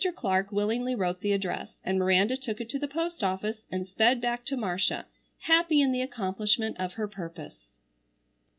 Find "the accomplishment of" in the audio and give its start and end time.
5.91-6.93